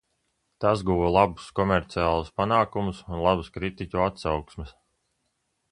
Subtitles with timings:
[0.63, 4.73] Tas guva labus komerciālus panākumus un labas kritiķu atsauksmes.